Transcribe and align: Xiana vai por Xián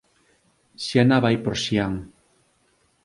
Xiana 0.85 1.17
vai 1.25 1.35
por 1.43 1.55
Xián 1.63 1.93